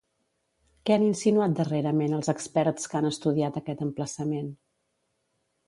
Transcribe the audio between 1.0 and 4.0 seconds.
insinuat, darrerament, els experts que han estudiat aquest